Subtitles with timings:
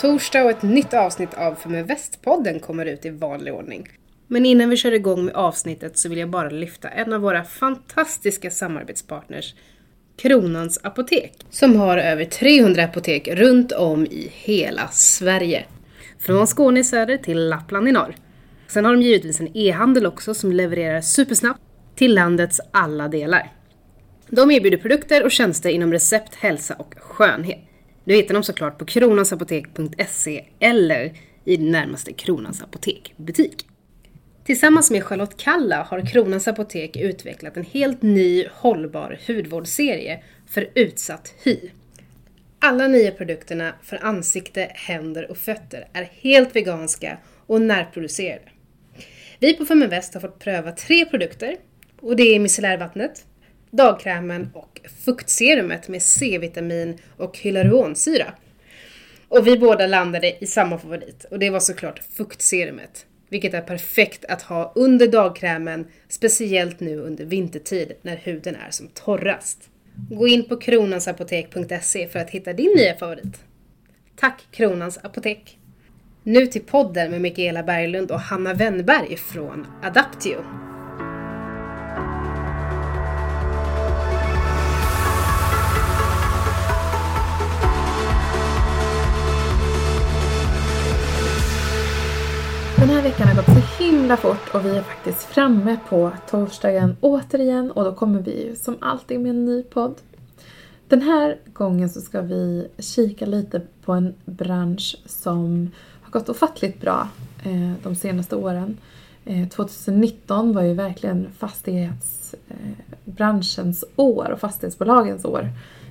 [0.00, 3.88] torsdag och ett nytt avsnitt av För med Västpodden kommer ut i vanlig ordning.
[4.26, 7.44] Men innan vi kör igång med avsnittet så vill jag bara lyfta en av våra
[7.44, 9.54] fantastiska samarbetspartners,
[10.16, 15.64] Kronans Apotek, som har över 300 apotek runt om i hela Sverige.
[16.18, 18.14] Från Skåne i söder till Lappland i norr.
[18.68, 21.60] Sen har de givetvis en e-handel också som levererar supersnabbt
[21.94, 23.52] till landets alla delar.
[24.28, 27.69] De erbjuder produkter och tjänster inom recept, hälsa och skönhet.
[28.04, 31.12] Du hittar dem såklart på kronansapotek.se eller
[31.44, 33.66] i din närmaste Kronans Apotek-butik.
[34.44, 41.34] Tillsammans med Charlotte Kalla har Kronans Apotek utvecklat en helt ny hållbar hudvårdsserie för utsatt
[41.44, 41.56] hy.
[42.58, 48.48] Alla nya produkterna för ansikte, händer och fötter är helt veganska och närproducerade.
[49.38, 51.56] Vi på Feminvest har fått pröva tre produkter
[52.00, 53.24] och det är micellärvattnet,
[53.70, 58.32] dagkrämen och fuktserumet med C-vitamin och hyaluronsyra.
[59.28, 63.06] Och vi båda landade i samma favorit och det var såklart fuktserumet.
[63.28, 68.88] Vilket är perfekt att ha under dagkrämen, speciellt nu under vintertid när huden är som
[68.88, 69.70] torrast.
[70.10, 73.40] Gå in på kronansapotek.se för att hitta din nya favorit.
[74.16, 75.58] Tack Kronans Apotek!
[76.22, 80.69] Nu till podden med Mikaela Berglund och Hanna Wennberg från Adaptio.
[93.00, 97.70] Här veckan har gått så himla fort och vi är faktiskt framme på torsdagen återigen
[97.70, 99.94] och då kommer vi ju som alltid med en ny podd.
[100.88, 105.70] Den här gången så ska vi kika lite på en bransch som
[106.02, 107.08] har gått ofattligt bra
[107.44, 108.78] eh, de senaste åren.
[109.24, 115.48] Eh, 2019 var ju verkligen fastighetsbranschens eh, år och fastighetsbolagens år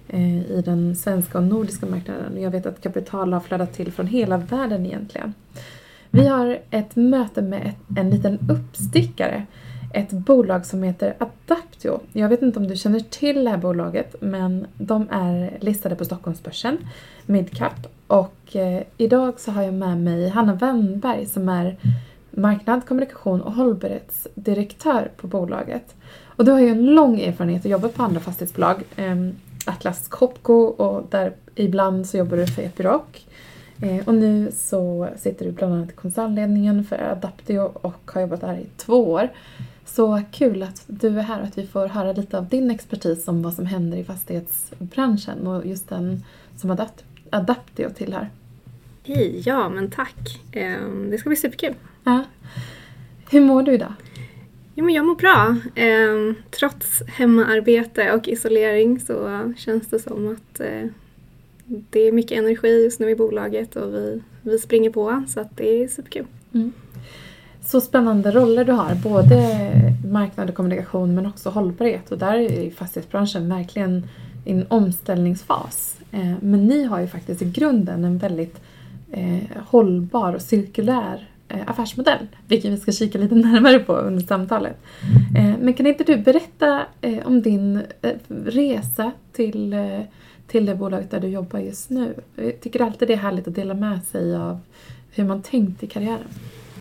[0.08, 2.42] eh, i den svenska och nordiska marknaden.
[2.42, 5.34] Jag vet att kapital har flödat till från hela världen egentligen.
[6.12, 9.46] Vi har ett möte med ett, en liten uppstickare.
[9.94, 12.00] Ett bolag som heter Adaptio.
[12.14, 16.06] Jag vet inte om du känner till det här bolaget men de är listade på
[16.06, 16.78] Stockholmsbörsen,
[17.26, 17.88] Midcap.
[18.08, 21.78] Och eh, idag så har jag med mig Hanna Wennberg som är
[22.32, 25.96] marknad, kommunikation och hållbarhetsdirektör på bolaget.
[26.26, 28.84] Och du har ju en lång erfarenhet och jobbat på andra fastighetsbolag.
[28.96, 29.16] Eh,
[29.66, 33.26] Atlas Copco och där ibland så jobbar du för Epiroc.
[33.82, 38.42] Eh, och nu så sitter du bland annat i koncernledningen för Adaptio och har jobbat
[38.42, 39.30] där i två år.
[39.86, 43.28] Så kul att du är här och att vi får höra lite av din expertis
[43.28, 46.24] om vad som händer i fastighetsbranschen och just den
[46.58, 48.30] som Adapt Adaptio tillhör.
[49.04, 50.42] Hej, ja men tack.
[50.52, 51.74] Ehm, det ska bli superkul.
[52.04, 52.24] Ja.
[53.32, 53.94] Hur mår du idag?
[54.76, 55.56] Jo, men jag mår bra.
[55.76, 60.86] Ehm, trots hemmaarbete och isolering så känns det som att eh,
[61.90, 65.58] det är mycket energi just nu i bolaget och vi, vi springer på så att
[65.58, 66.26] det är superkul.
[66.54, 66.72] Mm.
[67.62, 69.60] Så spännande roller du har, både
[70.08, 74.08] marknad och kommunikation men också hållbarhet och där är fastighetsbranschen verkligen
[74.46, 76.00] i en omställningsfas.
[76.12, 78.62] Eh, men ni har ju faktiskt i grunden en väldigt
[79.12, 84.78] eh, hållbar och cirkulär eh, affärsmodell, Vilken vi ska kika lite närmare på under samtalet.
[85.60, 86.82] Men kan inte du berätta
[87.26, 87.82] om din
[88.28, 89.76] resa till
[90.50, 92.16] till det bolaget där du jobbar just nu.
[92.36, 94.60] Jag tycker alltid det är härligt att dela med sig av
[95.12, 96.28] hur man tänkt i karriären.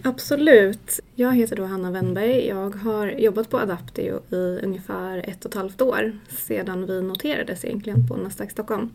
[0.02, 1.00] Absolut.
[1.14, 2.46] Jag heter då Hanna Wennberg.
[2.46, 7.64] Jag har jobbat på Adaptio i ungefär ett och ett halvt år sedan vi noterades
[7.64, 8.90] egentligen på Nasdaq Stockholm.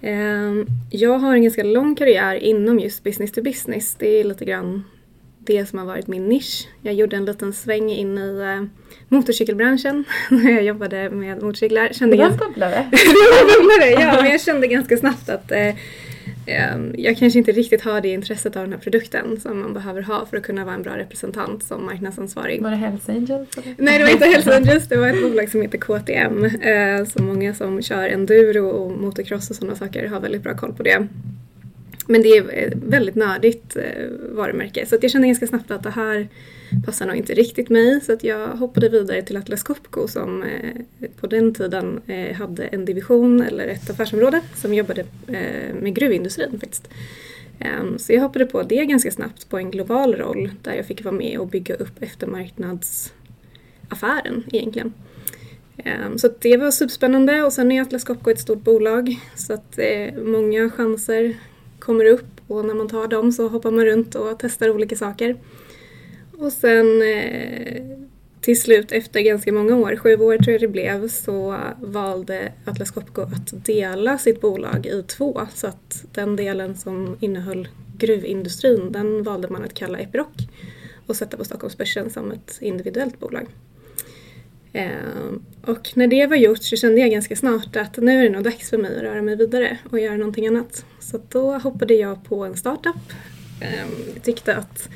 [0.00, 3.94] Ehm, jag har en ganska lång karriär inom just business to business.
[3.94, 4.84] Det är lite grann
[5.46, 6.68] det som har varit min nisch.
[6.82, 8.66] Jag gjorde en liten sväng in i uh,
[9.08, 11.88] motorcykelbranschen när jag jobbade med motorcyklar.
[11.92, 12.86] Kände det var bubblare.
[13.90, 15.74] ja, men jag kände ganska snabbt att uh,
[16.96, 20.26] jag kanske inte riktigt har det intresset av den här produkten som man behöver ha
[20.26, 22.62] för att kunna vara en bra representant som marknadsansvarig.
[22.62, 23.48] Var det Hells Angels?
[23.76, 24.88] Nej, det var inte Hells Angels.
[24.88, 26.44] Det var ett bolag som heter KTM.
[26.44, 30.72] Eh, så många som kör enduro och motocross och sådana saker har väldigt bra koll
[30.72, 31.08] på det.
[32.06, 35.82] Men det är ett väldigt nördigt eh, varumärke så att jag kände ganska snabbt att
[35.82, 36.28] det här
[36.86, 41.08] passar nog inte riktigt mig så att jag hoppade vidare till Atlas Copco som eh,
[41.20, 42.00] på den tiden
[42.34, 45.04] hade en division eller ett affärsområde som jobbade
[45.80, 46.88] med gruvindustrin faktiskt.
[47.58, 51.04] Ehm, så jag hoppade på det ganska snabbt på en global roll där jag fick
[51.04, 54.92] vara med och bygga upp eftermarknadsaffären egentligen.
[55.76, 59.78] Ehm, så det var superspännande och sen är Atlas Copco ett stort bolag så att
[60.24, 61.34] många chanser
[61.84, 65.36] kommer upp och när man tar dem så hoppar man runt och testar olika saker.
[66.38, 67.82] Och sen eh,
[68.40, 72.90] till slut efter ganska många år, sju år tror jag det blev, så valde Atlas
[72.90, 75.48] Copco att dela sitt bolag i två.
[75.54, 80.28] Så att den delen som innehöll gruvindustrin, den valde man att kalla Epiroc
[81.06, 83.46] och sätta på Stockholmsbörsen som ett individuellt bolag.
[84.74, 88.30] Ehm, och när det var gjort så kände jag ganska snart att nu är det
[88.30, 90.84] nog dags för mig att röra mig vidare och göra någonting annat.
[91.00, 93.12] Så då hoppade jag på en startup.
[93.60, 94.88] Ehm, jag tyckte att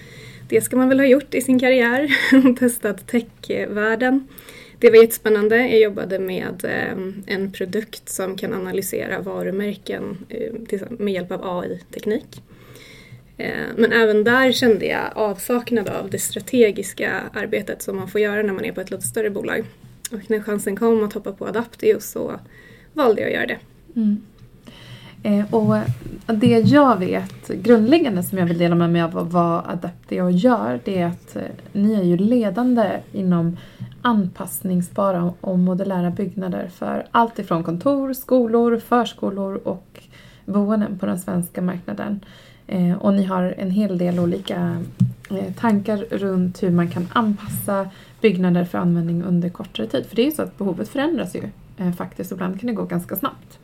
[0.48, 2.16] det ska man väl ha gjort i sin karriär,
[2.58, 4.28] testat techvärlden.
[4.78, 5.56] Det var jättespännande.
[5.56, 10.26] Jag jobbade med ehm, en produkt som kan analysera varumärken
[10.90, 12.42] med hjälp av AI-teknik.
[13.38, 18.42] Eh, men även där kände jag avsaknad av det strategiska arbetet som man får göra
[18.42, 19.64] när man är på ett lite större bolag.
[20.12, 22.40] Och när chansen kom att hoppa på Adaptio så
[22.92, 23.58] valde jag att göra det.
[23.96, 24.22] Mm.
[25.22, 25.76] Eh, och
[26.26, 30.98] det jag vet grundläggande som jag vill dela med mig av vad Adaptio gör det
[30.98, 31.42] är att eh,
[31.72, 33.56] ni är ju ledande inom
[34.02, 40.00] anpassningsbara och modulära byggnader för allt ifrån kontor, skolor, förskolor och
[40.44, 42.20] boenden på den svenska marknaden.
[42.68, 44.84] Eh, och ni har en hel del olika
[45.30, 50.06] eh, tankar runt hur man kan anpassa byggnader för användning under kortare tid.
[50.06, 51.42] För det är ju så att behovet förändras ju
[51.76, 52.32] eh, faktiskt.
[52.32, 53.58] Ibland kan det gå ganska snabbt.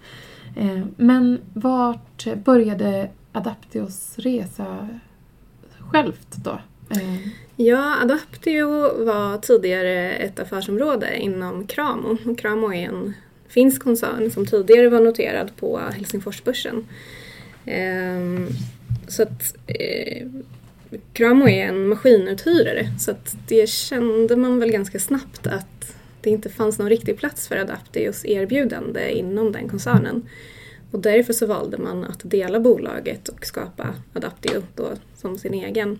[0.56, 4.88] Eh, men vart började Adaptios resa
[5.78, 6.58] självt då?
[6.90, 7.28] Eh.
[7.56, 8.66] Ja, Adaptio
[9.04, 12.34] var tidigare ett affärsområde inom Kramo.
[12.38, 13.14] Kramo är en
[13.48, 16.84] finsk koncern som tidigare var noterad på Helsingforsbörsen.
[17.64, 18.48] Ehm,
[19.08, 20.26] så att eh,
[21.12, 26.48] Kramo är en maskinuthyrare så att det kände man väl ganska snabbt att det inte
[26.48, 30.28] fanns någon riktig plats för Adaptios erbjudande inom den koncernen.
[30.90, 35.98] Och därför så valde man att dela bolaget och skapa Adaptio då som sin egen.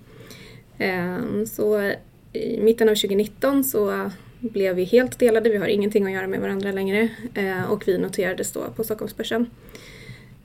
[0.78, 1.92] Ehm, så
[2.32, 4.10] i mitten av 2019 så
[4.40, 7.98] blev vi helt delade, vi har ingenting att göra med varandra längre ehm, och vi
[7.98, 9.50] noterades då på Stockholmsbörsen.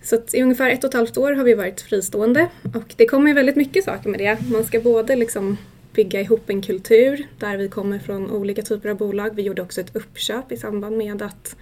[0.01, 3.05] Så att i ungefär ett och ett halvt år har vi varit fristående och det
[3.05, 4.37] kommer ju väldigt mycket saker med det.
[4.51, 5.57] Man ska både liksom
[5.93, 9.35] bygga ihop en kultur där vi kommer från olika typer av bolag.
[9.35, 11.55] Vi gjorde också ett uppköp i samband med att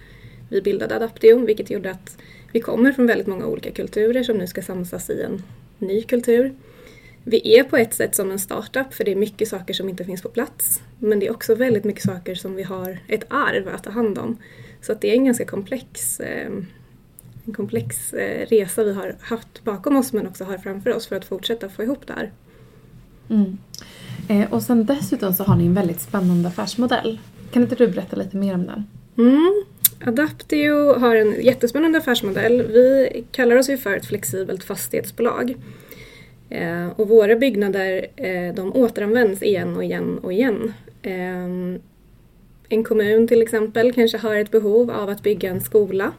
[0.50, 2.18] vi bildade Adaptium vilket gjorde att
[2.52, 5.42] vi kommer från väldigt många olika kulturer som nu ska samsas i en
[5.78, 6.54] ny kultur.
[7.24, 10.04] Vi är på ett sätt som en startup för det är mycket saker som inte
[10.04, 10.82] finns på plats.
[10.98, 14.18] Men det är också väldigt mycket saker som vi har ett arv att ta hand
[14.18, 14.36] om.
[14.80, 16.50] Så att det är en ganska komplex eh,
[17.48, 21.16] en komplex eh, resa vi har haft bakom oss men också har framför oss för
[21.16, 22.32] att fortsätta få ihop det här.
[23.30, 23.58] Mm.
[24.28, 27.18] Eh, och sen dessutom så har ni en väldigt spännande affärsmodell.
[27.50, 28.84] Kan inte du berätta lite mer om den?
[29.26, 29.64] Mm.
[30.06, 32.62] Adaptio har en jättespännande affärsmodell.
[32.62, 35.54] Vi kallar oss ju för ett flexibelt fastighetsbolag.
[36.50, 38.06] Eh, och våra byggnader
[38.52, 40.72] de återanvänds igen och igen och igen.
[42.68, 46.12] En kommun till exempel kanske har ett behov av att bygga en skola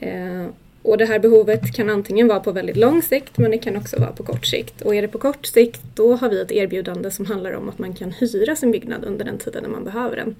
[0.00, 0.46] Eh,
[0.82, 4.00] och det här behovet kan antingen vara på väldigt lång sikt men det kan också
[4.00, 4.82] vara på kort sikt.
[4.82, 7.78] Och är det på kort sikt då har vi ett erbjudande som handlar om att
[7.78, 10.36] man kan hyra sin byggnad under den tiden när man behöver den.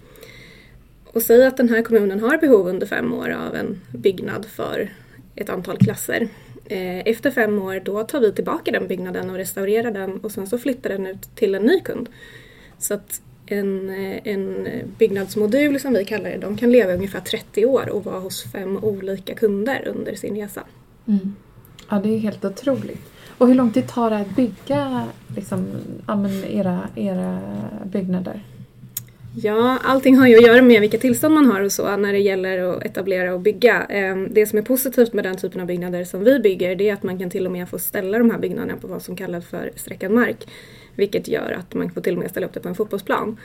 [1.05, 4.93] Och säg att den här kommunen har behov under fem år av en byggnad för
[5.35, 6.29] ett antal klasser.
[6.67, 10.47] Eh, efter fem år då tar vi tillbaka den byggnaden och restaurerar den och sen
[10.47, 12.09] så flyttar den ut till en ny kund.
[12.79, 13.21] Så att
[13.53, 13.91] en,
[14.25, 18.53] en byggnadsmodul som vi kallar det, de kan leva ungefär 30 år och vara hos
[18.53, 20.63] fem olika kunder under sin resa.
[21.07, 21.35] Mm.
[21.91, 23.01] Ja, det är helt otroligt.
[23.39, 25.05] Och hur lång tid tar det att bygga
[25.37, 25.67] liksom,
[26.49, 27.39] era, era
[27.85, 28.43] byggnader?
[29.43, 32.19] Ja, allting har ju att göra med vilka tillstånd man har och så när det
[32.19, 33.83] gäller att etablera och bygga.
[33.83, 36.95] Ehm, det som är positivt med den typen av byggnader som vi bygger det är
[36.95, 39.47] att man kan till och med få ställa de här byggnaderna på vad som kallas
[39.47, 40.47] för sträckad mark.
[40.99, 43.37] Vilket gör att man får till och med ställa upp det på en fotbollsplan.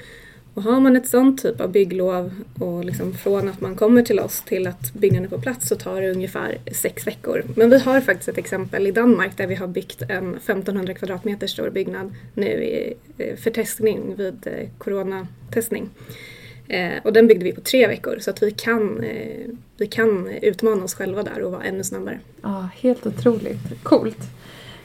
[0.53, 4.19] Och har man ett sånt typ av bygglov och liksom från att man kommer till
[4.19, 7.43] oss till att byggnaden är på plats så tar det ungefär sex veckor.
[7.55, 11.47] Men vi har faktiskt ett exempel i Danmark där vi har byggt en 1500 kvadratmeter
[11.47, 12.73] stor byggnad nu
[13.17, 15.89] eh, för testning vid eh, coronatestning.
[16.67, 19.05] Eh, och den byggde vi på tre veckor så att vi kan,
[19.77, 22.19] vi kan utmana oss själva där och vara ännu snabbare.
[22.41, 23.83] Ja, helt otroligt.
[23.83, 24.19] Coolt.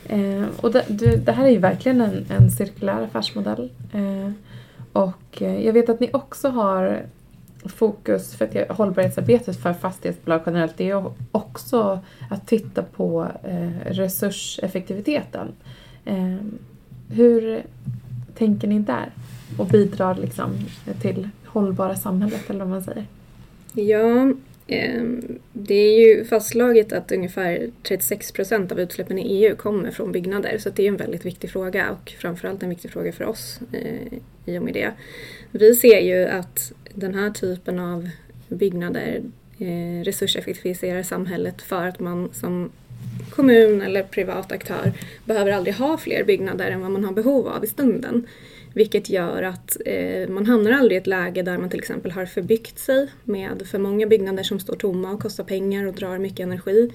[0.08, 3.70] Eh, och det, du, det, här är ju verkligen en, en cirkulär affärsmodell.
[3.92, 4.30] Eh,
[4.92, 7.02] och eh, jag vet att ni också har
[7.64, 12.00] fokus för att hållbarhetsarbetet för fastighetsbolag generellt det är också
[12.30, 15.48] att titta på eh, resurseffektiviteten.
[16.04, 16.36] Eh,
[17.08, 17.62] hur
[18.34, 19.12] tänker ni där?
[19.58, 20.50] Och bidrar liksom
[21.00, 23.06] till hållbara samhället eller vad man säger?
[23.72, 24.32] Ja,
[24.68, 30.12] Ehm, det är ju fastslaget att ungefär 36 procent av utsläppen i EU kommer från
[30.12, 33.60] byggnader så det är en väldigt viktig fråga och framförallt en viktig fråga för oss
[33.72, 34.92] eh, i och med det.
[35.50, 38.10] Vi ser ju att den här typen av
[38.48, 39.22] byggnader
[39.58, 42.70] eh, resurseffektiviserar samhället för att man som
[43.30, 44.92] kommun eller privat aktör
[45.24, 48.26] behöver aldrig ha fler byggnader än vad man har behov av i stunden.
[48.74, 52.26] Vilket gör att eh, man hamnar aldrig i ett läge där man till exempel har
[52.26, 56.40] förbyggt sig med för många byggnader som står tomma och kostar pengar och drar mycket
[56.40, 56.90] energi.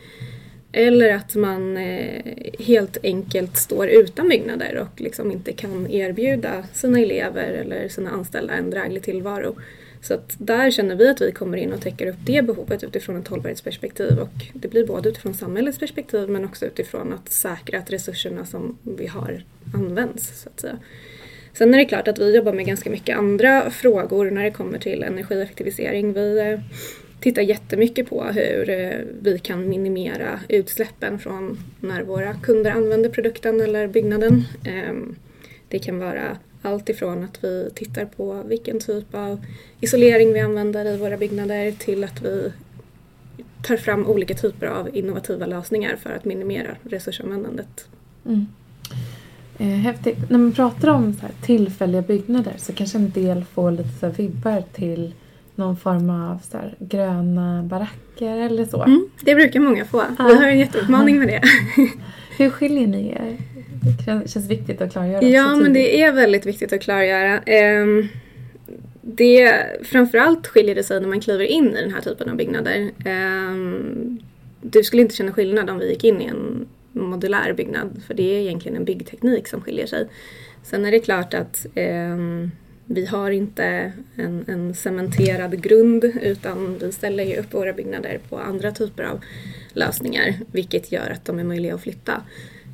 [0.71, 2.21] Eller att man eh,
[2.59, 8.53] helt enkelt står utan byggnader och liksom inte kan erbjuda sina elever eller sina anställda
[8.53, 9.55] en dräglig tillvaro.
[10.01, 13.17] Så att där känner vi att vi kommer in och täcker upp det behovet utifrån
[13.17, 17.91] ett hållbarhetsperspektiv och det blir både utifrån samhällets perspektiv men också utifrån att säkra att
[17.91, 20.41] resurserna som vi har används.
[20.41, 20.77] Så att säga.
[21.53, 24.79] Sen är det klart att vi jobbar med ganska mycket andra frågor när det kommer
[24.79, 26.13] till energieffektivisering.
[26.13, 26.59] Vi eh,
[27.19, 33.61] tittar jättemycket på hur eh, vi kan minimera utsläppen från när våra kunder använder produkten
[33.61, 34.43] eller byggnaden.
[34.65, 35.15] Ehm,
[35.67, 39.45] det kan vara allt ifrån att vi tittar på vilken typ av
[39.79, 42.51] isolering vi använder i våra byggnader till att vi
[43.63, 47.87] tar fram olika typer av innovativa lösningar för att minimera resursanvändandet.
[48.25, 48.45] Mm.
[49.57, 50.29] Eh, häftigt.
[50.29, 54.63] När man pratar om så tillfälliga byggnader så kanske en del får lite så vibbar
[54.73, 55.13] till
[55.55, 58.83] någon form av så gröna baracker eller så.
[58.83, 60.01] Mm, det brukar många få.
[60.17, 60.27] Ah.
[60.27, 61.41] Vi har en jätteutmaning med det.
[62.37, 63.37] Hur skiljer ni er?
[63.97, 65.23] Det känns viktigt att klargöra.
[65.23, 67.41] Ja, men det är väldigt viktigt att klargöra.
[67.81, 68.07] Um,
[69.01, 72.91] det, framförallt skiljer det sig när man kliver in i den här typen av byggnader.
[73.05, 74.19] Um,
[74.61, 78.35] du skulle inte känna skillnad om vi gick in i en modulär byggnad för det
[78.35, 80.07] är egentligen en byggteknik som skiljer sig.
[80.63, 82.17] Sen är det klart att eh,
[82.85, 88.37] vi har inte en, en cementerad grund utan vi ställer ju upp våra byggnader på
[88.37, 89.21] andra typer av
[89.73, 92.21] lösningar vilket gör att de är möjliga att flytta.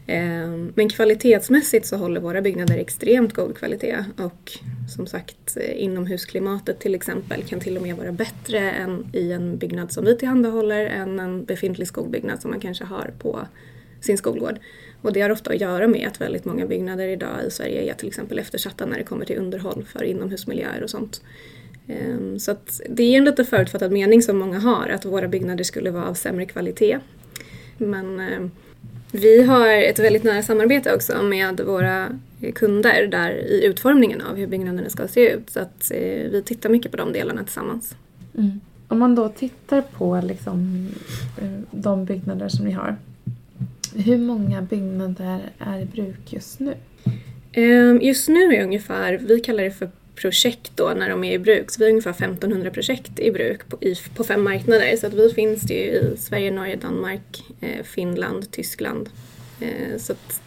[0.07, 4.51] Ehm, men kvalitetsmässigt så håller våra byggnader extremt god kvalitet och
[4.95, 9.57] som sagt eh, inomhusklimatet till exempel kan till och med vara bättre än i en
[9.57, 13.39] byggnad som vi tillhandahåller än en befintlig skolbyggnad som man kanske har på
[14.01, 14.59] sin skolgård.
[15.01, 17.93] Och det har ofta att göra med att väldigt många byggnader idag i Sverige är
[17.93, 21.21] till exempel eftersatta när det kommer till underhåll för inomhusmiljöer och sånt.
[21.87, 25.63] Ehm, så att det är en lite förutfattad mening som många har att våra byggnader
[25.63, 26.99] skulle vara av sämre kvalitet.
[27.77, 28.51] Men ehm,
[29.11, 32.07] vi har ett väldigt nära samarbete också med våra
[32.55, 35.49] kunder där i utformningen av hur byggnaderna ska se ut.
[35.49, 37.95] Så att eh, vi tittar mycket på de delarna tillsammans.
[38.37, 38.59] Mm.
[38.87, 40.87] Om man då tittar på liksom,
[41.41, 42.95] eh, de byggnader som ni har.
[43.95, 46.73] Hur många byggnader är i bruk just nu?
[47.51, 51.39] Ehm, just nu är ungefär, vi kallar det för projekt då när de är i
[51.39, 51.71] bruk.
[51.71, 54.95] Så vi har ungefär 1500 projekt i bruk på, i, på fem marknader.
[54.95, 59.09] Så att vi finns ju i Sverige, Norge, Danmark, eh, Finland, Tyskland.
[59.61, 60.41] Eh, så att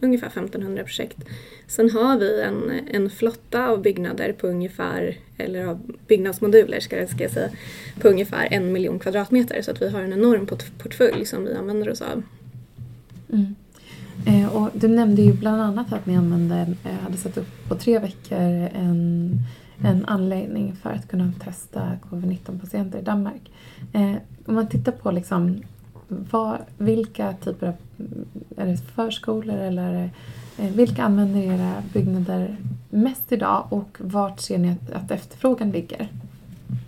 [0.00, 1.18] ungefär 1500 projekt.
[1.66, 7.08] Sen har vi en, en flotta av byggnader på ungefär, eller av byggnadsmoduler ska jag,
[7.08, 7.50] ska jag säga,
[8.00, 9.62] på ungefär en miljon kvadratmeter.
[9.62, 10.46] Så att vi har en enorm
[10.78, 12.22] portfölj som vi använder oss av.
[13.32, 13.54] Mm.
[14.26, 17.74] Eh, och du nämnde ju bland annat att ni använde, eh, hade satt upp på
[17.74, 18.38] tre veckor
[18.74, 19.38] en,
[19.84, 23.50] en anläggning för att kunna testa covid-19-patienter i Danmark.
[23.92, 24.14] Eh,
[24.46, 25.62] om man tittar på liksom,
[26.08, 27.74] vad, vilka typer av
[28.56, 30.10] är det förskolor eller
[30.58, 32.56] eh, vilka använder era byggnader
[32.90, 36.08] mest idag och vart ser ni att, att efterfrågan ligger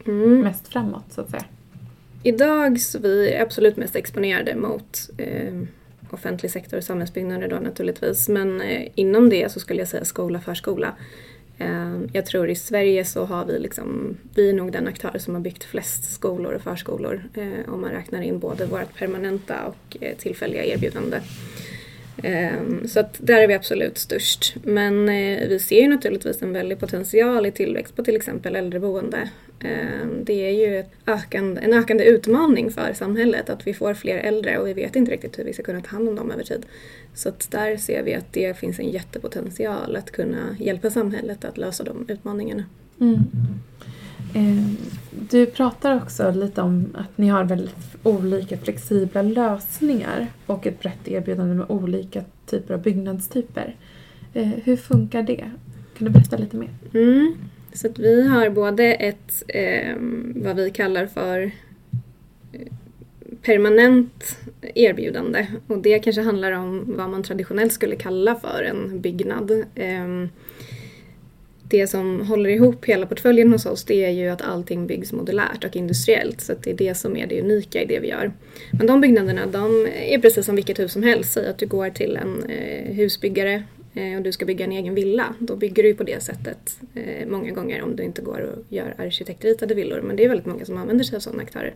[0.06, 0.40] mm.
[0.40, 1.44] mest framåt så att säga?
[2.22, 5.62] Idag så vi är absolut mest exponerade mot eh,
[6.14, 8.28] offentlig sektor och samhällsbyggnader då naturligtvis.
[8.28, 10.94] Men eh, inom det så skulle jag säga skola, förskola.
[11.58, 15.34] Eh, jag tror i Sverige så har vi liksom, vi är nog den aktör som
[15.34, 19.96] har byggt flest skolor och förskolor eh, om man räknar in både vårt permanenta och
[20.18, 21.20] tillfälliga erbjudande.
[22.22, 24.56] Ehm, så att där är vi absolut störst.
[24.62, 29.30] Men eh, vi ser ju naturligtvis en väldig potential i tillväxt på till exempel äldreboende.
[29.64, 34.58] Ehm, det är ju ökande, en ökande utmaning för samhället att vi får fler äldre
[34.58, 36.66] och vi vet inte riktigt hur vi ska kunna ta hand om dem över tid.
[37.14, 41.58] Så att där ser vi att det finns en jättepotential att kunna hjälpa samhället att
[41.58, 42.64] lösa de utmaningarna.
[43.00, 43.18] Mm.
[44.34, 44.64] Eh,
[45.30, 51.08] du pratar också lite om att ni har väldigt olika flexibla lösningar och ett brett
[51.08, 53.76] erbjudande med olika typer av byggnadstyper.
[54.34, 55.50] Eh, hur funkar det?
[55.98, 56.70] Kan du berätta lite mer?
[56.94, 57.34] Mm.
[57.72, 59.96] Så att vi har både ett, eh,
[60.34, 61.50] vad vi kallar för
[62.52, 62.72] eh,
[63.42, 64.38] permanent
[64.74, 69.50] erbjudande och det kanske handlar om vad man traditionellt skulle kalla för en byggnad.
[69.74, 70.26] Eh,
[71.70, 75.64] det som håller ihop hela portföljen hos oss det är ju att allting byggs modulärt
[75.64, 76.40] och industriellt.
[76.40, 78.32] Så det är det som är det unika i det vi gör.
[78.72, 81.32] Men de byggnaderna de är precis som vilket hus som helst.
[81.32, 83.62] Säg att du går till en eh, husbyggare
[83.94, 85.34] eh, och du ska bygga en egen villa.
[85.38, 88.94] Då bygger du på det sättet eh, många gånger om du inte går och gör
[88.98, 90.00] arkitektritade villor.
[90.00, 91.74] Men det är väldigt många som använder sig av sådana aktörer.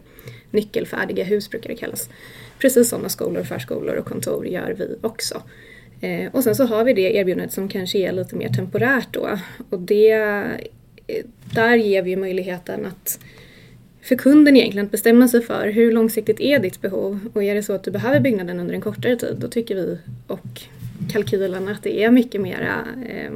[0.50, 2.10] Nyckelfärdiga hus brukar det kallas.
[2.58, 5.42] Precis sådana skolor, förskolor och kontor gör vi också.
[6.04, 9.38] Eh, och sen så har vi det erbjudandet som kanske är lite mer temporärt då.
[9.70, 13.18] Och det, eh, där ger vi möjligheten att
[14.02, 17.62] för kunden egentligen att bestämma sig för hur långsiktigt är ditt behov och är det
[17.62, 20.62] så att du behöver byggnaden under en kortare tid då tycker vi och
[21.12, 23.32] kalkylen att det är mycket mer eh,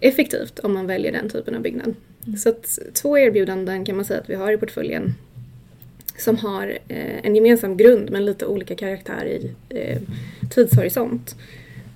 [0.00, 1.94] effektivt om man väljer den typen av byggnad.
[2.26, 2.36] Mm.
[2.36, 5.14] Så att två erbjudanden kan man säga att vi har i portföljen
[6.16, 9.50] som har eh, en gemensam grund men lite olika karaktär i
[10.50, 11.36] tidshorisont.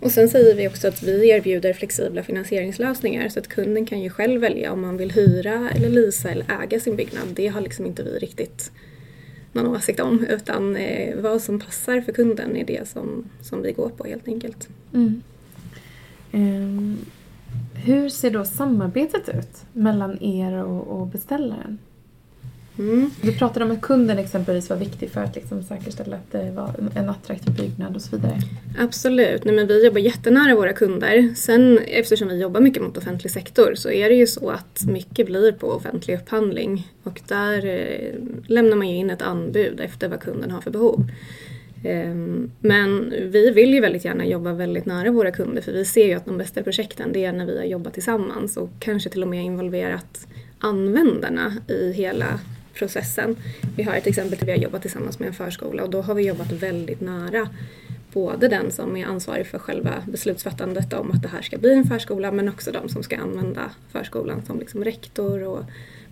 [0.02, 4.10] Och sen säger vi också att vi erbjuder flexibla finansieringslösningar så att kunden kan ju
[4.10, 7.26] själv välja om man vill hyra eller lisa eller äga sin byggnad.
[7.34, 8.72] Det har liksom inte vi riktigt
[9.52, 13.72] någon åsikt om utan eh, vad som passar för kunden är det som, som vi
[13.72, 14.68] går på helt enkelt.
[14.94, 15.22] Mm.
[16.32, 16.98] Um,
[17.74, 21.78] hur ser då samarbetet ut mellan er och, och beställaren?
[22.78, 23.10] Mm.
[23.22, 26.74] Du pratade om att kunden exempelvis var viktig för att liksom säkerställa att det var
[26.94, 28.38] en attraktiv byggnad och så vidare.
[28.78, 31.34] Absolut, Nej, men vi jobbar jättenära våra kunder.
[31.36, 35.26] Sen eftersom vi jobbar mycket mot offentlig sektor så är det ju så att mycket
[35.26, 38.14] blir på offentlig upphandling och där eh,
[38.46, 41.06] lämnar man ju in ett anbud efter vad kunden har för behov.
[41.84, 46.06] Ehm, men vi vill ju väldigt gärna jobba väldigt nära våra kunder för vi ser
[46.06, 49.22] ju att de bästa projekten det är när vi har jobbat tillsammans och kanske till
[49.22, 50.26] och med involverat
[50.58, 52.40] användarna i hela
[52.74, 53.36] processen.
[53.76, 56.14] Vi har ett exempel där vi har jobbat tillsammans med en förskola och då har
[56.14, 57.48] vi jobbat väldigt nära
[58.12, 61.84] både den som är ansvarig för själva beslutsfattandet om att det här ska bli en
[61.84, 65.64] förskola men också de som ska använda förskolan som liksom rektor och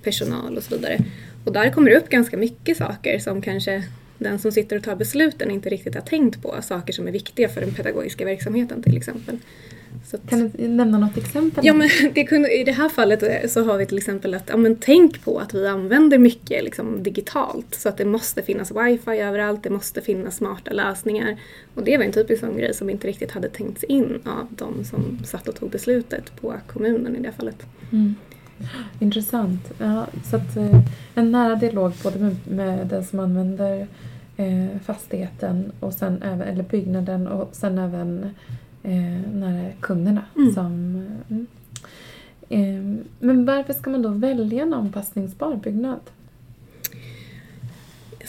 [0.02, 0.98] personal och så vidare.
[1.44, 3.84] Och där kommer det upp ganska mycket saker som kanske
[4.18, 6.56] den som sitter och tar besluten inte riktigt har tänkt på.
[6.62, 9.38] Saker som är viktiga för den pedagogiska verksamheten till exempel.
[10.12, 11.66] Att, kan du nämna något exempel?
[11.66, 14.48] Ja, men det kunde, I det här fallet eh, så har vi till exempel att
[14.48, 18.70] ja, men tänk på att vi använder mycket liksom, digitalt så att det måste finnas
[18.70, 21.36] wifi överallt, det måste finnas smarta lösningar.
[21.74, 24.84] Och det var en typisk sån grej som inte riktigt hade tänkts in av de
[24.84, 27.66] som satt och tog beslutet på kommunen i det fallet.
[27.92, 28.14] Mm.
[28.98, 29.72] Intressant.
[29.78, 30.80] Ja, så att, eh,
[31.14, 33.86] en nära dialog både med, med den som använder
[34.36, 38.30] eh, fastigheten och sen även, eller byggnaden och sen även
[38.82, 40.24] eh, nära kunderna.
[40.36, 40.52] Mm.
[40.52, 40.66] Som,
[41.28, 41.46] mm.
[42.48, 46.00] eh, men varför ska man då välja en anpassningsbar byggnad?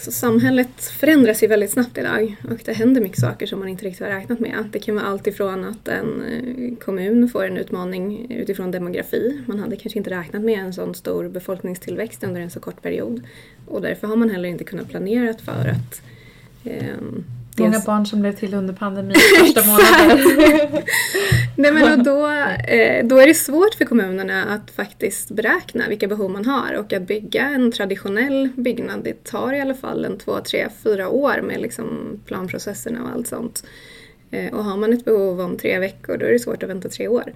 [0.02, 3.86] Så samhället förändras ju väldigt snabbt idag och det händer mycket saker som man inte
[3.86, 4.66] riktigt har räknat med.
[4.72, 9.42] Det kan vara allt ifrån att en eh, kommun får en utmaning utifrån demografi.
[9.46, 13.22] Man hade kanske inte räknat med en sån stor befolkningstillväxt under en så kort period
[13.66, 16.02] och därför har man heller inte kunnat planera för att
[16.64, 16.98] eh,
[17.58, 20.28] Många barn som blev till under pandemin första månaden.
[21.56, 22.28] Nej, men och då,
[22.68, 26.94] eh, då är det svårt för kommunerna att faktiskt beräkna vilka behov man har och
[26.94, 31.42] att bygga en traditionell byggnad det tar i alla fall en två, tre, fyra år
[31.42, 33.64] med liksom planprocesserna och allt sånt.
[34.32, 36.90] Eh, och har man ett behov om tre veckor då är det svårt att vänta
[36.90, 37.34] tre år.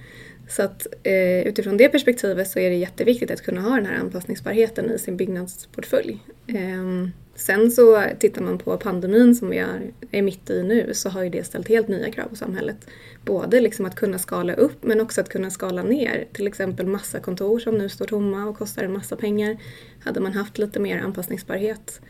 [0.50, 4.00] Så att eh, utifrån det perspektivet så är det jätteviktigt att kunna ha den här
[4.00, 6.20] anpassningsbarheten i sin byggnadsportfölj.
[6.48, 11.10] Eh, Sen så tittar man på pandemin som vi är, är mitt i nu så
[11.10, 12.88] har ju det ställt helt nya krav på samhället.
[13.26, 16.26] Både liksom att kunna skala upp men också att kunna skala ner.
[16.34, 19.58] Till exempel massa kontor som nu står tomma och kostar en massa pengar.
[20.04, 22.02] Hade man haft lite mer anpassningsbarhet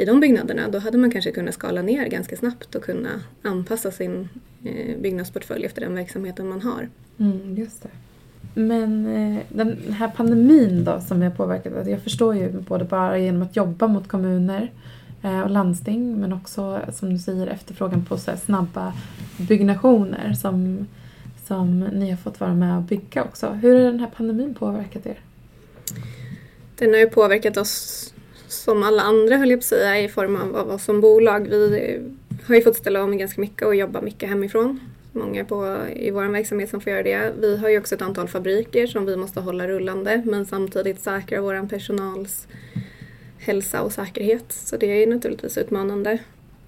[0.00, 3.90] i de byggnaderna då hade man kanske kunnat skala ner ganska snabbt och kunna anpassa
[3.90, 4.28] sin
[4.64, 6.88] eh, byggnadsportfölj efter den verksamheten man har.
[7.18, 7.88] Mm, just det.
[8.54, 13.18] Men eh, den här pandemin då som har påverkat, alltså jag förstår ju både bara
[13.18, 14.72] genom att jobba mot kommuner
[15.22, 18.92] eh, och landsting men också som du säger efterfrågan på så snabba
[19.48, 20.86] byggnationer som,
[21.46, 23.48] som ni har fått vara med och bygga också.
[23.48, 25.18] Hur har den här pandemin påverkat er?
[26.78, 28.06] Den har ju påverkat oss
[28.60, 31.48] som alla andra höll jag på att säga i form av oss som bolag.
[31.48, 32.00] Vi
[32.44, 34.80] har ju fått ställa om ganska mycket och jobba mycket hemifrån
[35.12, 37.32] många på, i vår verksamhet som får göra det.
[37.40, 41.40] Vi har ju också ett antal fabriker som vi måste hålla rullande men samtidigt säkra
[41.40, 42.48] vår personals
[43.38, 44.44] hälsa och säkerhet.
[44.48, 46.18] Så det är naturligtvis utmanande.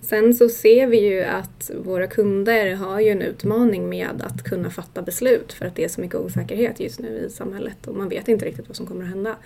[0.01, 4.71] Sen så ser vi ju att våra kunder har ju en utmaning med att kunna
[4.71, 8.09] fatta beslut för att det är så mycket osäkerhet just nu i samhället och man
[8.09, 9.37] vet inte riktigt vad som kommer att hända.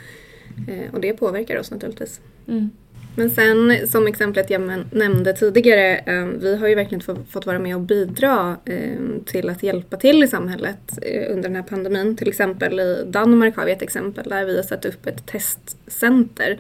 [0.69, 2.21] Eh, och det påverkar oss naturligtvis.
[2.49, 2.71] Mm.
[3.17, 7.75] Men sen som exemplet jag nämnde tidigare, eh, vi har ju verkligen fått vara med
[7.75, 12.17] och bidra eh, till att hjälpa till i samhället eh, under den här pandemin.
[12.17, 16.59] Till exempel i Danmark har vi ett exempel där vi har satt upp ett testcenter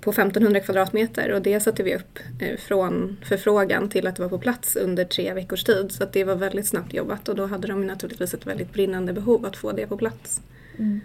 [0.00, 2.18] på 1500 kvadratmeter och det satte vi upp
[2.58, 5.92] från förfrågan till att det var på plats under tre veckors tid.
[5.92, 9.46] Så det var väldigt snabbt jobbat och då hade de naturligtvis ett väldigt brinnande behov
[9.46, 10.40] att få det på plats.
[10.78, 11.00] Mm.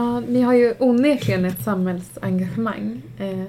[0.00, 3.02] Ja, ni har ju onekligen ett samhällsengagemang.
[3.18, 3.44] Eh,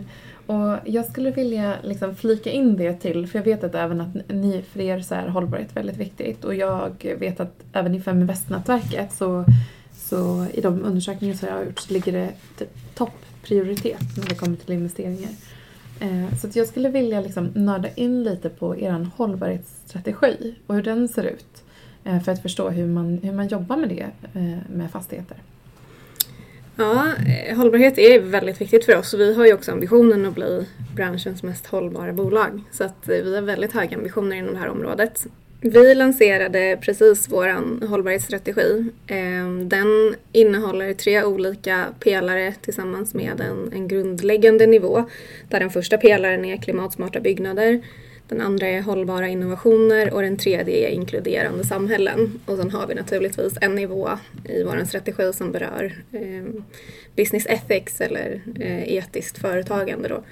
[0.45, 4.29] och jag skulle vilja liksom flika in det till, för jag vet att även att
[4.29, 9.13] ni, för er så är hållbarhet väldigt viktigt och jag vet att även i Feminvest-nätverket
[9.13, 9.45] så,
[9.93, 14.35] så i de undersökningar som jag har gjort så ligger det typ topprioritet när det
[14.35, 15.31] kommer till investeringar.
[15.99, 21.07] Eh, så jag skulle vilja liksom nörda in lite på er hållbarhetsstrategi och hur den
[21.07, 21.63] ser ut
[22.03, 25.37] eh, för att förstå hur man, hur man jobbar med det eh, med fastigheter.
[26.81, 30.35] Ja, eh, hållbarhet är väldigt viktigt för oss och vi har ju också ambitionen att
[30.35, 30.65] bli
[30.95, 32.61] branschens mest hållbara bolag.
[32.71, 35.25] Så att eh, vi har väldigt höga ambitioner inom det här området.
[35.59, 38.85] Vi lanserade precis vår hållbarhetsstrategi.
[39.07, 45.03] Ehm, den innehåller tre olika pelare tillsammans med en, en grundläggande nivå.
[45.49, 47.81] Där den första pelaren är klimatsmarta byggnader.
[48.31, 52.39] Den andra är hållbara innovationer och den tredje är inkluderande samhällen.
[52.45, 54.09] Och sen har vi naturligtvis en nivå
[54.45, 56.63] i vår strategi som berör eh,
[57.15, 60.09] business ethics eller eh, etiskt företagande.
[60.09, 60.23] Då.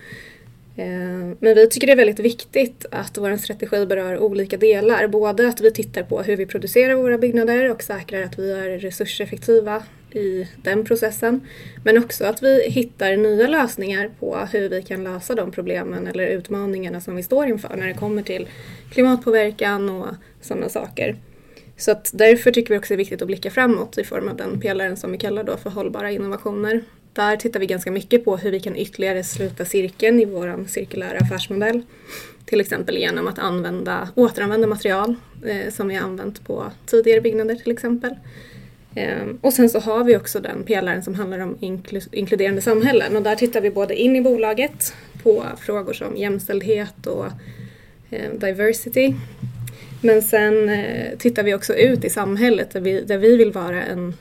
[0.81, 5.07] Eh, men vi tycker det är väldigt viktigt att vår strategi berör olika delar.
[5.07, 8.79] Både att vi tittar på hur vi producerar våra byggnader och säkrar att vi är
[8.79, 11.41] resurseffektiva i den processen.
[11.83, 16.27] Men också att vi hittar nya lösningar på hur vi kan lösa de problemen eller
[16.27, 18.47] utmaningarna som vi står inför när det kommer till
[18.91, 20.07] klimatpåverkan och
[20.41, 21.15] sådana saker.
[21.77, 24.35] Så att därför tycker vi också det är viktigt att blicka framåt i form av
[24.35, 26.83] den pelaren som vi kallar då för hållbara innovationer.
[27.13, 31.17] Där tittar vi ganska mycket på hur vi kan ytterligare sluta cirkeln i vår cirkulära
[31.17, 31.81] affärsmodell.
[32.45, 37.55] Till exempel genom att använda, återanvända material eh, som vi har använt på tidigare byggnader
[37.55, 38.15] till exempel.
[38.95, 41.57] Ehm, och sen så har vi också den pelaren som handlar om
[42.11, 47.25] inkluderande samhällen och där tittar vi både in i bolaget på frågor som jämställdhet och
[48.09, 49.13] ehm, diversity.
[50.01, 53.83] Men sen eh, tittar vi också ut i samhället där vi, där vi vill vara
[53.83, 54.13] en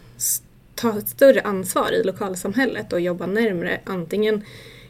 [0.74, 3.80] ta ett större ansvar i lokalsamhället och jobba närmre.
[3.84, 4.44] Antingen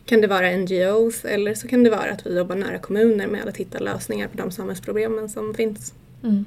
[0.04, 3.48] kan det vara NGOs eller så kan det vara att vi jobbar nära kommuner med
[3.48, 5.94] att hitta lösningar på de samhällsproblemen som finns.
[6.22, 6.44] Mm.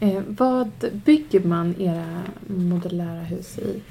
[0.00, 0.70] Eh, vad
[1.04, 3.82] bygger man era modulära hus i?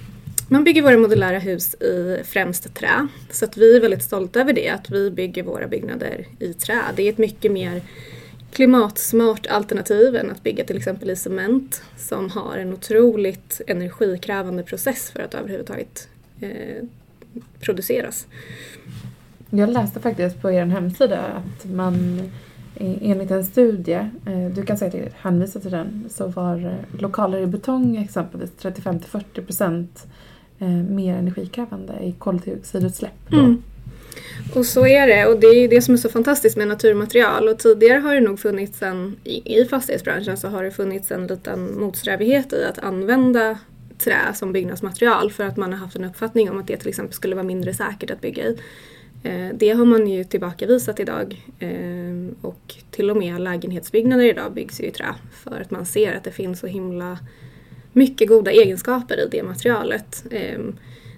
[0.47, 3.07] Man bygger våra modulära hus i främst trä.
[3.31, 6.81] Så att vi är väldigt stolta över det, att vi bygger våra byggnader i trä.
[6.95, 7.81] Det är ett mycket mer
[8.51, 15.11] klimatsmart alternativ än att bygga till exempel i cement som har en otroligt energikrävande process
[15.11, 16.07] för att överhuvudtaget
[16.41, 16.83] eh,
[17.59, 18.27] produceras.
[19.49, 22.21] Jag läste faktiskt på er hemsida att man
[22.79, 27.45] enligt en studie, eh, du kan säkert hänvisa till den, så var eh, lokaler i
[27.45, 29.87] betong exempelvis 35-40%
[30.59, 33.31] eh, mer energikrävande i koldioxidutsläpp.
[33.31, 33.63] Mm.
[34.55, 37.59] Och så är det och det är det som är så fantastiskt med naturmaterial och
[37.59, 42.53] tidigare har det nog funnits en, i fastighetsbranschen så har det funnits en liten motsträvighet
[42.53, 43.57] i att använda
[43.97, 47.13] trä som byggnadsmaterial för att man har haft en uppfattning om att det till exempel
[47.13, 48.57] skulle vara mindre säkert att bygga i.
[49.23, 54.81] Eh, det har man ju tillbakavisat idag ehm, och till och med lägenhetsbyggnader idag byggs
[54.81, 57.19] ju i trä för att man ser att det finns så himla
[57.93, 60.25] mycket goda egenskaper i det materialet.
[60.31, 60.75] Ehm,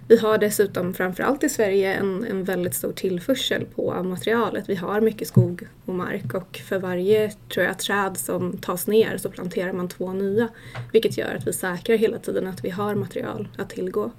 [0.07, 4.69] vi har dessutom framförallt i Sverige en, en väldigt stor tillförsel på materialet.
[4.69, 9.17] Vi har mycket skog och mark och för varje tror jag, träd som tas ner
[9.17, 10.47] så planterar man två nya.
[10.91, 14.11] Vilket gör att vi säkrar hela tiden att vi har material att tillgå.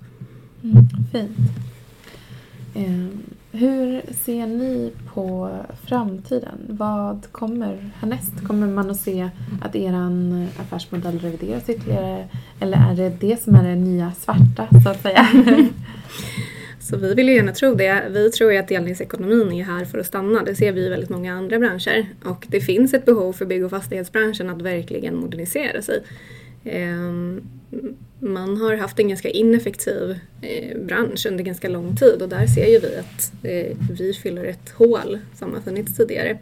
[0.63, 1.39] Mm, fint.
[2.75, 3.23] Um,
[3.57, 6.59] hur ser ni på framtiden?
[6.69, 8.47] Vad kommer härnäst?
[8.47, 9.31] Kommer man att se
[9.63, 9.93] att er
[10.61, 12.29] affärsmodell revideras ytterligare?
[12.61, 15.27] Eller är det det som är det nya svarta, så att säga?
[16.81, 18.03] Så vi vill ju gärna tro det.
[18.11, 20.43] Vi tror ju att delningsekonomin är här för att stanna.
[20.43, 22.07] Det ser vi i väldigt många andra branscher.
[22.25, 26.03] Och det finns ett behov för bygg och fastighetsbranschen att verkligen modernisera sig.
[26.67, 27.43] Ehm,
[28.19, 32.67] man har haft en ganska ineffektiv eh, bransch under ganska lång tid och där ser
[32.67, 36.39] ju vi att eh, vi fyller ett hål som har funnits tidigare.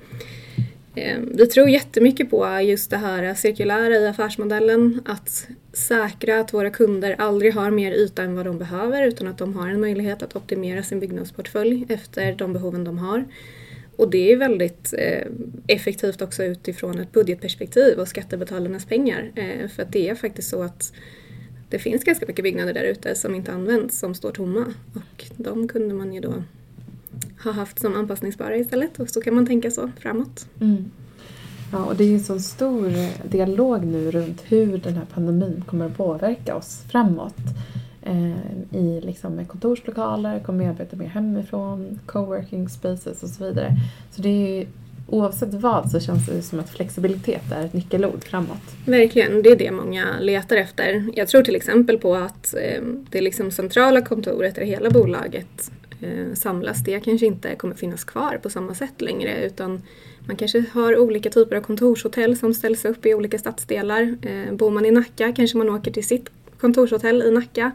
[0.95, 6.71] Ehm, vi tror jättemycket på just det här cirkulära i affärsmodellen, att säkra att våra
[6.71, 10.23] kunder aldrig har mer yta än vad de behöver utan att de har en möjlighet
[10.23, 13.25] att optimera sin byggnadsportfölj efter de behoven de har.
[13.97, 15.27] Och det är väldigt eh,
[15.67, 19.33] effektivt också utifrån ett budgetperspektiv och skattebetalarnas pengar.
[19.35, 20.93] Eh, för att det är faktiskt så att
[21.69, 24.65] det finns ganska mycket byggnader där ute som inte används, som står tomma.
[24.95, 26.35] Och de kunde man ju då
[27.45, 30.47] ha haft som anpassningsbara istället och så kan man tänka så framåt.
[30.61, 30.91] Mm.
[31.73, 35.07] Ja, och det är ju en sån stor eh, dialog nu runt hur den här
[35.15, 37.37] pandemin kommer att påverka oss framåt.
[38.07, 43.77] Eh, I liksom med kontorslokaler, kommer jag arbeta mer hemifrån, coworking spaces och så vidare.
[44.11, 44.67] Så det är ju,
[45.09, 48.77] oavsett vad så känns det som att flexibilitet är ett nyckelord framåt.
[48.87, 51.05] Verkligen, det är det många letar efter.
[51.15, 56.35] Jag tror till exempel på att eh, det liksom centrala kontoret där hela bolaget eh,
[56.35, 59.83] samlas, det kanske inte kommer finnas kvar på samma sätt längre utan
[60.27, 64.17] man kanske har olika typer av kontorshotell som ställs upp i olika stadsdelar.
[64.23, 66.31] Eh, bor man i Nacka kanske man åker till sitt
[66.65, 67.73] kontorshotell i Nacka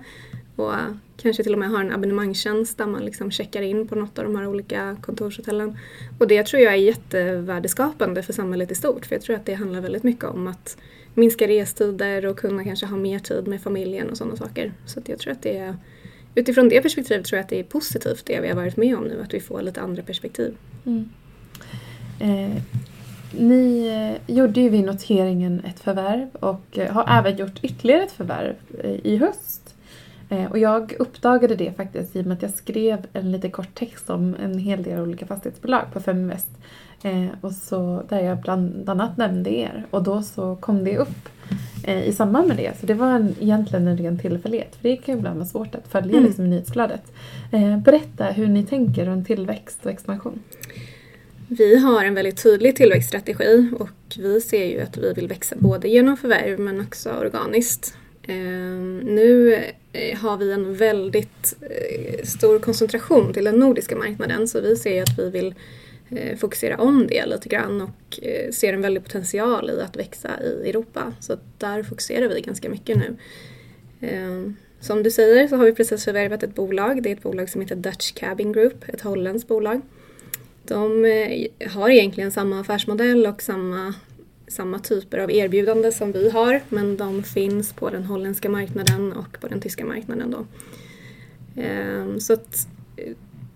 [0.55, 0.73] och
[1.17, 4.25] kanske till och med har en abonnemangstjänst där man liksom checkar in på något av
[4.25, 5.77] de här olika kontorshotellen.
[6.19, 9.53] Och det tror jag är jättevärdeskapande för samhället i stort för jag tror att det
[9.53, 10.77] handlar väldigt mycket om att
[11.13, 14.73] minska restider och kunna kanske ha mer tid med familjen och sådana saker.
[14.85, 15.75] Så jag tror att det är
[16.35, 19.03] utifrån det perspektivet tror jag att det är positivt det vi har varit med om
[19.03, 20.55] nu, att vi får lite andra perspektiv.
[20.85, 21.09] Mm.
[22.19, 22.61] Eh,
[23.31, 28.11] ni eh, gjorde ju vid noteringen ett förvärv och eh, har även gjort ytterligare ett
[28.11, 29.75] förvärv eh, i höst.
[30.49, 34.09] Och jag uppdagade det faktiskt i och med att jag skrev en lite kort text
[34.09, 36.47] om en hel del olika fastighetsbolag på Feminvest.
[37.41, 41.29] Och så, där jag bland annat nämnde er och då så kom det upp
[41.85, 42.79] i samband med det.
[42.79, 44.75] Så det var en, egentligen en ren tillfällighet.
[44.75, 46.23] För det kan ju ibland vara svårt att följa mm.
[46.23, 47.11] liksom, nyhetsflödet.
[47.85, 50.39] Berätta hur ni tänker runt tillväxt och expansion.
[51.51, 55.87] Vi har en väldigt tydlig tillväxtstrategi och vi ser ju att vi vill växa både
[55.87, 57.93] genom förvärv men också organiskt.
[58.27, 59.53] Ehm, nu
[59.93, 65.03] eh, har vi en väldigt eh, stor koncentration till den nordiska marknaden så vi ser
[65.03, 65.55] att vi vill
[66.09, 68.19] eh, fokusera om det lite grann och
[68.51, 71.13] ser en väldig potential i att växa i Europa.
[71.19, 73.15] Så där fokuserar vi ganska mycket nu.
[74.01, 77.03] Ehm, som du säger så har vi precis förvärvat ett bolag.
[77.03, 79.81] Det är ett bolag som heter Dutch Cabin Group, ett holländskt bolag.
[80.63, 83.93] De eh, har egentligen samma affärsmodell och samma
[84.47, 89.41] samma typer av erbjudande som vi har men de finns på den holländska marknaden och
[89.41, 90.31] på den tyska marknaden.
[90.31, 90.45] Då.
[91.61, 93.13] Ehm, så att, eh,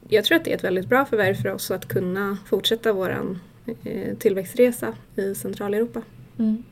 [0.09, 3.37] jag tror att det är ett väldigt bra förvärv för oss att kunna fortsätta vår
[3.83, 6.01] eh, tillväxtresa i Centraleuropa.
[6.39, 6.63] Mm.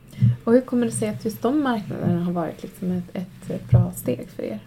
[0.44, 3.92] Och hur kommer det sig att just de marknaderna har varit liksom ett, ett bra
[3.96, 4.60] steg för er?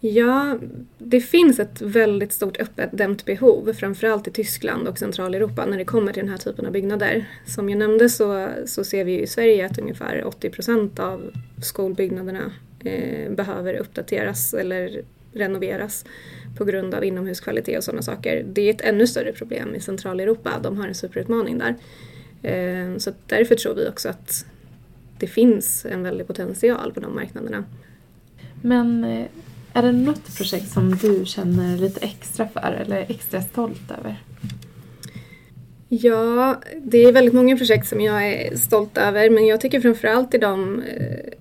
[0.00, 0.58] Ja,
[0.98, 6.12] det finns ett väldigt stort uppdämt behov, framförallt i Tyskland och Centraleuropa, när det kommer
[6.12, 7.24] till den här typen av byggnader.
[7.46, 11.30] Som jag nämnde så, så ser vi i Sverige att ungefär 80 procent av
[11.62, 12.52] skolbyggnaderna
[12.84, 16.04] eh, behöver uppdateras eller renoveras
[16.56, 18.44] på grund av inomhuskvalitet och sådana saker.
[18.52, 21.74] Det är ett ännu större problem i Centraleuropa, de har en superutmaning där.
[22.42, 24.46] Eh, så därför tror vi också att
[25.18, 27.64] det finns en väldig potential på de marknaderna.
[28.62, 29.26] Men eh,
[29.78, 34.22] är det något projekt som du känner lite extra för eller extra stolt över?
[35.88, 40.34] Ja, det är väldigt många projekt som jag är stolt över men jag tycker framförallt
[40.34, 41.32] i de, eh,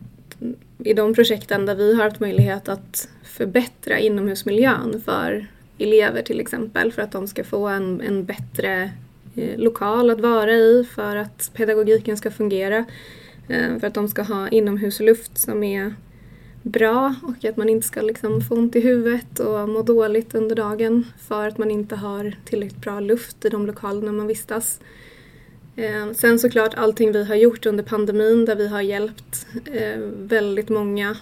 [0.77, 5.47] i de projekten där vi har haft möjlighet att förbättra inomhusmiljön för
[5.77, 8.91] elever till exempel för att de ska få en, en bättre
[9.35, 12.85] eh, lokal att vara i för att pedagogiken ska fungera.
[13.47, 15.93] Eh, för att de ska ha inomhusluft som är
[16.61, 20.55] bra och att man inte ska liksom få ont i huvudet och må dåligt under
[20.55, 24.79] dagen för att man inte har tillräckligt bra luft i de lokalerna man vistas.
[25.75, 30.69] Eh, sen såklart allting vi har gjort under pandemin där vi har hjälpt eh, väldigt
[30.69, 31.17] många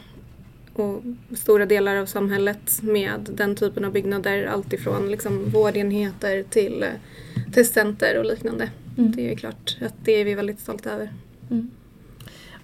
[0.74, 1.02] och
[1.38, 4.45] stora delar av samhället med den typen av byggnader.
[4.45, 6.89] Alltifrån liksom vårdenheter till eh,
[7.54, 8.69] testcenter och liknande.
[8.98, 9.12] Mm.
[9.12, 11.10] Det är klart att det är vi väldigt stolta över.
[11.52, 11.71] Mm.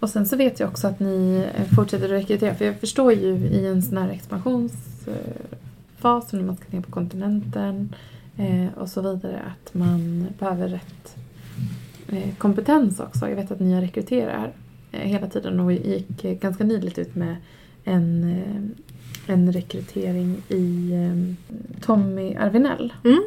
[0.01, 2.55] Och sen så vet jag också att ni fortsätter att rekrytera.
[2.55, 7.95] För jag förstår ju i en sån här expansionsfas när man ska ner på kontinenten
[8.37, 11.15] eh, och så vidare att man behöver rätt
[12.07, 13.29] eh, kompetens också.
[13.29, 14.53] Jag vet att ni rekryterar
[14.91, 17.35] eh, hela tiden och gick ganska nyligt ut med
[17.83, 18.35] en,
[19.27, 20.91] en rekrytering i
[21.81, 22.93] Tommy Arvinell.
[23.03, 23.23] Mm.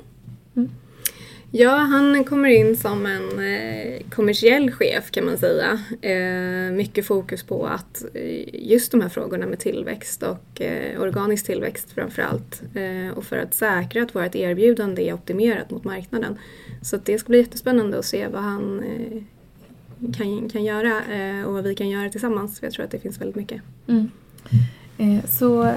[1.57, 5.81] Ja, han kommer in som en eh, kommersiell chef kan man säga.
[6.01, 11.47] Eh, mycket fokus på att eh, just de här frågorna med tillväxt och eh, organisk
[11.47, 12.63] tillväxt framförallt.
[12.75, 16.39] Eh, och för att säkra att vårt erbjudande är optimerat mot marknaden.
[16.83, 19.23] Så det ska bli jättespännande att se vad han eh,
[20.17, 22.61] kan, kan göra eh, och vad vi kan göra tillsammans.
[22.61, 23.63] För jag tror att det finns väldigt mycket.
[23.87, 24.11] Mm.
[25.29, 25.75] så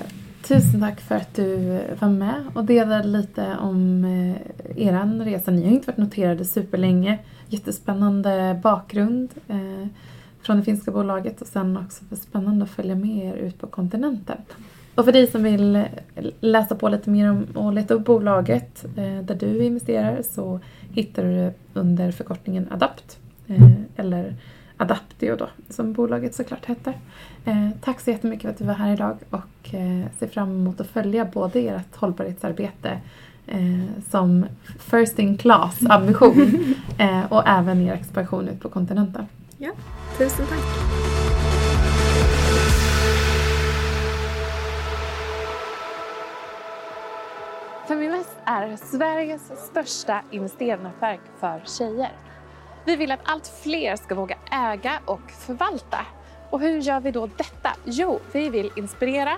[0.47, 5.51] Tusen tack för att du var med och delade lite om eh, er resa.
[5.51, 7.19] Ni har inte varit noterade superlänge.
[7.47, 9.29] Jättespännande bakgrund.
[9.47, 9.87] Eh,
[10.41, 14.37] från det finska bolaget och sen också spännande att följa med er ut på kontinenten.
[14.95, 15.85] Och för dig som vill
[16.39, 20.59] läsa på lite mer om och leta upp bolaget eh, där du investerar så
[20.91, 23.17] hittar du det under förkortningen ADAPT
[23.95, 24.35] eller
[24.77, 26.93] Adaptio då, som bolaget såklart heter.
[27.81, 30.87] Tack så jättemycket för att du var här idag och eh, ser fram emot att
[30.87, 32.99] följa både ert hållbarhetsarbete
[33.47, 33.59] eh,
[34.09, 34.45] som
[34.79, 39.25] first in class ambition eh, och även er expansion ut på kontinenten.
[39.57, 39.71] Ja,
[40.17, 40.63] tusen tack.
[47.87, 52.11] Feminvest är Sveriges största investeringsnätverk för tjejer.
[52.85, 56.05] Vi vill att allt fler ska våga äga och förvalta.
[56.49, 57.69] Och hur gör vi då detta?
[57.85, 59.37] Jo, vi vill inspirera,